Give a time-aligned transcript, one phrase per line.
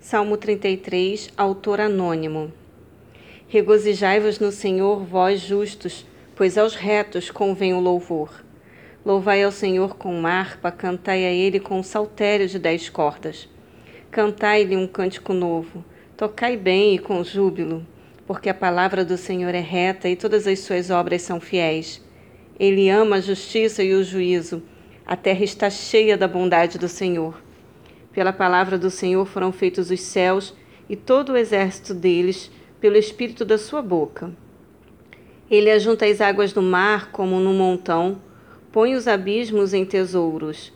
[0.00, 2.52] Salmo 33, autor anônimo.
[3.48, 8.30] Regozijai-vos no Senhor, vós justos, pois aos retos convém o louvor.
[9.04, 13.48] Louvai ao Senhor com harpa, cantai a ele com saltério de dez cordas.
[14.08, 15.84] Cantai-lhe um cântico novo,
[16.16, 17.84] tocai bem e com júbilo,
[18.24, 22.00] porque a palavra do Senhor é reta e todas as suas obras são fiéis.
[22.58, 24.62] Ele ama a justiça e o juízo,
[25.04, 27.47] a terra está cheia da bondade do Senhor.
[28.18, 30.52] Pela palavra do Senhor foram feitos os céus
[30.88, 34.32] e todo o exército deles, pelo espírito da sua boca.
[35.48, 38.20] Ele ajunta as águas do mar como num montão,
[38.72, 40.72] põe os abismos em tesouros.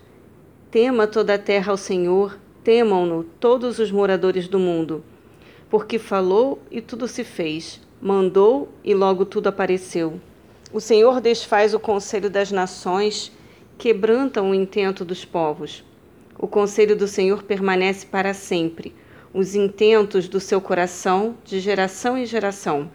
[0.70, 5.02] Tema toda a terra ao Senhor, temam-no todos os moradores do mundo.
[5.68, 10.20] Porque falou e tudo se fez, mandou e logo tudo apareceu.
[10.72, 13.32] O Senhor desfaz o conselho das nações,
[13.76, 15.82] quebranta o intento dos povos.
[16.42, 18.92] O conselho do Senhor permanece para sempre,
[19.32, 22.90] os intentos do seu coração de geração em geração.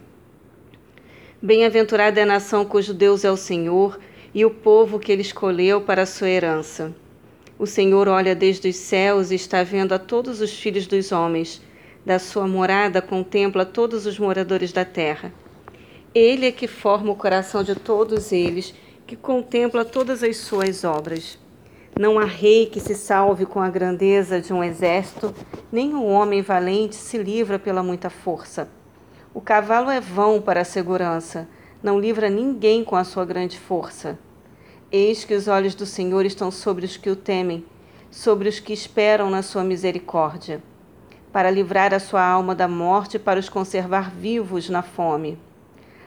[1.42, 3.98] Bem-aventurada é a nação cujo Deus é o Senhor
[4.34, 6.94] e o povo que ele escolheu para a sua herança.
[7.58, 11.62] O Senhor olha desde os céus e está vendo a todos os filhos dos homens.
[12.06, 15.34] Da sua morada contempla todos os moradores da terra.
[16.14, 18.74] Ele é que forma o coração de todos eles,
[19.08, 21.40] que contempla todas as suas obras.
[21.96, 25.34] Não há rei que se salve com a grandeza de um exército,
[25.72, 28.70] nem um homem valente se livra pela muita força.
[29.34, 31.48] O cavalo é vão para a segurança,
[31.82, 34.18] não livra ninguém com a sua grande força.
[34.92, 37.66] Eis que os olhos do Senhor estão sobre os que o temem,
[38.12, 40.62] sobre os que esperam na sua misericórdia,
[41.32, 45.38] para livrar a sua alma da morte e para os conservar vivos na fome.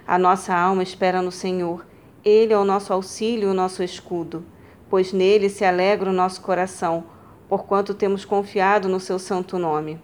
[0.06, 1.84] A nossa alma espera no Senhor,
[2.24, 4.44] Ele é o nosso auxílio e o nosso escudo
[4.90, 7.04] pois nele se alegra o nosso coração,
[7.48, 9.98] porquanto temos confiado no seu santo nome.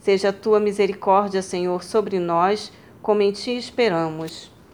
[0.00, 4.51] Seja a tua misericórdia, Senhor, sobre nós, como em ti esperamos.